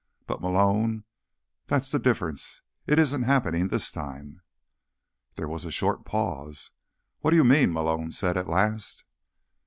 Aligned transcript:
But, 0.25 0.41
Malone, 0.41 1.03
that's 1.67 1.91
the 1.91 1.99
difference. 1.99 2.63
It 2.87 2.97
isn't 2.97 3.21
happening 3.21 3.67
this 3.67 3.91
time." 3.91 4.41
There 5.35 5.47
was 5.47 5.63
a 5.63 5.69
short 5.69 6.05
pause. 6.05 6.71
"What 7.19 7.29
do 7.29 7.37
you 7.37 7.43
mean?" 7.43 7.71
Malone 7.71 8.09
said 8.09 8.35
at 8.35 8.49
last. 8.49 9.03